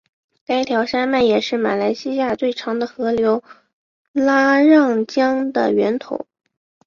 [0.47, 3.43] 该条山脉也是马来西亚最长的河流
[4.13, 6.25] 拉让江的源头。